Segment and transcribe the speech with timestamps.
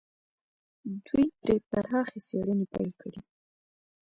[1.05, 3.19] دوی پرې پراخې څېړنې پيل کړې.